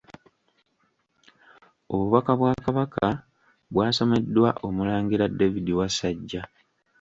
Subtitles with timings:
[1.93, 3.07] Obubaka bwa Kabaka
[3.73, 6.41] bwasomeddwa Omulangira David Wasajja.